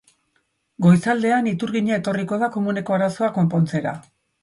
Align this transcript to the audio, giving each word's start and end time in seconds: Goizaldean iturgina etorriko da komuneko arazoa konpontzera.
Goizaldean 0.85 1.51
iturgina 1.53 2.01
etorriko 2.01 2.43
da 2.47 2.53
komuneko 2.59 2.99
arazoa 3.01 3.33
konpontzera. 3.41 3.99